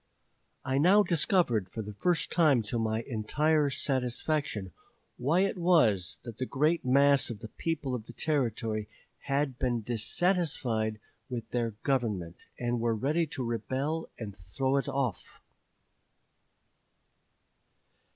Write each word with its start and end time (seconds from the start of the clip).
"I 0.65 0.79
now 0.79 1.03
discovered 1.03 1.69
for 1.69 1.83
the 1.83 1.93
first 1.93 2.31
time 2.31 2.63
to 2.63 2.79
my 2.79 3.03
entire 3.03 3.69
satisfaction 3.69 4.71
why 5.17 5.41
it 5.41 5.59
was 5.59 6.17
that 6.23 6.39
the 6.39 6.47
great 6.47 6.83
mass 6.83 7.29
of 7.29 7.37
the 7.37 7.47
people 7.49 7.93
of 7.93 8.07
the 8.07 8.13
Territory 8.13 8.89
had 9.25 9.59
been 9.59 9.83
dissatisfied 9.83 10.99
with 11.29 11.47
their 11.51 11.75
government, 11.83 12.47
and 12.57 12.79
were 12.79 12.95
ready 12.95 13.27
to 13.27 13.43
rebel 13.45 14.09
and 14.17 14.35
throw 14.35 14.77
it 14.77 14.87
off." 14.89 15.39